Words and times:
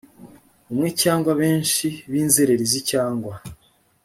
umwe 0.71 0.89
cyangwa 1.01 1.31
benshi 1.41 1.87
b 2.11 2.13
inzererezi 2.23 2.79
cyangwa 2.91 3.33